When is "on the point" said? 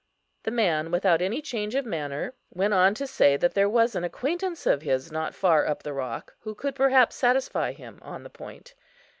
8.01-8.73